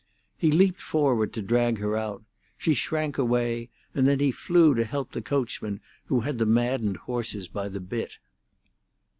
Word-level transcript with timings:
He 0.35 0.49
leaped 0.51 0.81
forward 0.81 1.31
to 1.33 1.43
drag 1.43 1.77
her 1.77 1.95
out; 1.95 2.23
she 2.57 2.73
shrank 2.73 3.19
away, 3.19 3.69
and 3.93 4.07
then 4.07 4.19
he 4.19 4.31
flew 4.31 4.73
to 4.73 4.83
help 4.83 5.11
the 5.11 5.21
coachman, 5.21 5.79
who 6.05 6.21
had 6.21 6.39
the 6.39 6.45
maddened 6.47 6.97
horses 6.97 7.47
by 7.47 7.69
the 7.69 7.79
bit. 7.81 8.17